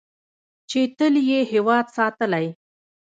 چې 0.69 0.79
تل 0.97 1.13
یې 1.29 1.39
هیواد 1.51 1.85
ساتلی. 1.97 2.45